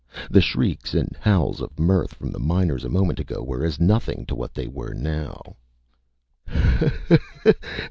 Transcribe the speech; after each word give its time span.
The 0.31 0.41
shrieks 0.41 0.95
and 0.95 1.15
howls 1.19 1.61
of 1.61 1.77
mirth 1.77 2.15
from 2.15 2.31
the 2.31 2.39
miners, 2.39 2.83
a 2.83 2.89
moment 2.89 3.19
ago, 3.19 3.43
were 3.43 3.63
as 3.63 3.79
nothing 3.79 4.25
to 4.25 4.33
what 4.33 4.55
they 4.55 4.65
were 4.65 4.95
now. 4.95 5.57